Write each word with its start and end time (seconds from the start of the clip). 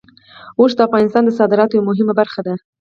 اوښ 0.59 0.71
د 0.77 0.79
افغانستان 0.87 1.23
د 1.25 1.31
صادراتو 1.39 1.75
یوه 1.77 1.87
مهمه 1.89 2.13
برخه 2.21 2.41
ده. 2.47 2.53